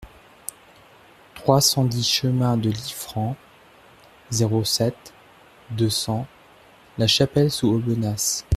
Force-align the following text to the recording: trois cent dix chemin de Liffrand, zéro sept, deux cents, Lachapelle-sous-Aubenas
trois 1.35 1.61
cent 1.61 1.85
dix 1.85 2.01
chemin 2.09 2.57
de 2.57 2.71
Liffrand, 2.71 3.35
zéro 4.31 4.63
sept, 4.63 5.13
deux 5.69 5.91
cents, 5.91 6.25
Lachapelle-sous-Aubenas 6.97 8.45